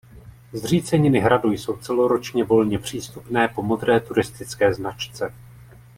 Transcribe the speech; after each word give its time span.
Zříceniny 0.53 1.19
hradu 1.19 1.51
jsou 1.51 1.77
celoročně 1.77 2.43
volně 2.43 2.79
přístupné 2.79 3.47
po 3.47 3.61
modré 3.61 3.99
turistické 3.99 4.73
značce. 4.73 5.33